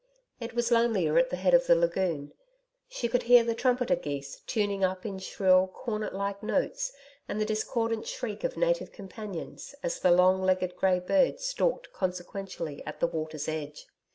It 0.39 0.55
was 0.55 0.71
lonelier 0.71 1.19
at 1.19 1.29
the 1.29 1.35
head 1.35 1.53
of 1.53 1.67
the 1.67 1.75
lagoon. 1.75 2.33
She 2.89 3.07
could 3.07 3.21
hear 3.21 3.43
the 3.43 3.53
trumpeter 3.53 3.95
geese 3.95 4.37
tuning 4.47 4.83
up 4.83 5.05
in 5.05 5.19
shrill 5.19 5.67
cornet 5.67 6.15
like 6.15 6.41
notes 6.41 6.91
and 7.29 7.39
the 7.39 7.45
discordant 7.45 8.07
shriek 8.07 8.43
of 8.43 8.57
native 8.57 8.91
companions, 8.91 9.75
as 9.83 9.99
the 9.99 10.09
long 10.09 10.41
legged 10.41 10.75
grey 10.75 10.97
birds 10.97 11.45
stalked 11.45 11.93
consequentially 11.93 12.81
at 12.83 12.99
the 12.99 13.05
water's 13.05 13.47
edge. 13.47 13.85